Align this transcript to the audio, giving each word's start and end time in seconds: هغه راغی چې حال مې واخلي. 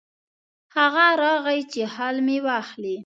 هغه 0.75 1.05
راغی 1.23 1.59
چې 1.71 1.81
حال 1.93 2.15
مې 2.25 2.37
واخلي. 2.47 2.95